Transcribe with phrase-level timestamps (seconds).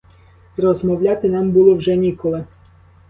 [0.57, 2.45] Розмовляти нам було вже ніколи.